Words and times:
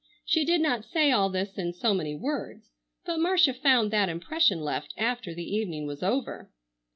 She 0.25 0.43
did 0.45 0.61
not 0.61 0.83
say 0.83 1.11
all 1.11 1.29
this 1.29 1.59
in 1.59 1.73
so 1.73 1.93
many 1.93 2.15
words, 2.15 2.71
but 3.05 3.19
Marcia 3.19 3.53
found 3.53 3.91
that 3.91 4.09
impression 4.09 4.59
left 4.59 4.95
after 4.97 5.31
the 5.31 5.47
evening 5.47 5.85
was 5.85 6.01
over. 6.01 6.49